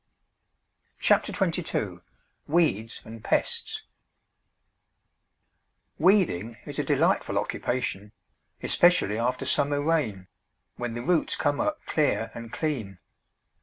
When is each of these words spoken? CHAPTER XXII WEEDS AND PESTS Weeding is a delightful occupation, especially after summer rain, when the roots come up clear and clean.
CHAPTER 0.97 1.31
XXII 1.31 1.99
WEEDS 2.47 3.03
AND 3.05 3.23
PESTS 3.23 3.83
Weeding 5.99 6.57
is 6.65 6.79
a 6.79 6.83
delightful 6.83 7.37
occupation, 7.37 8.11
especially 8.63 9.19
after 9.19 9.45
summer 9.45 9.79
rain, 9.79 10.25
when 10.75 10.95
the 10.95 11.03
roots 11.03 11.35
come 11.35 11.59
up 11.61 11.85
clear 11.85 12.31
and 12.33 12.51
clean. 12.51 12.97